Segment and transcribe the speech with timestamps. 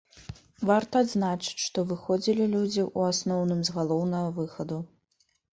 [0.69, 4.83] Варта адзначыць, што выходзілі людзі ў асноўным з галоўнага выхаду.